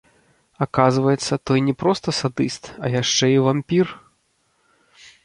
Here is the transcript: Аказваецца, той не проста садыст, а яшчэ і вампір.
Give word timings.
Аказваецца, 0.65 1.33
той 1.49 1.59
не 1.67 1.75
проста 1.81 2.09
садыст, 2.19 2.63
а 2.87 2.91
яшчэ 3.01 3.29
і 3.35 3.37
вампір. 3.49 3.93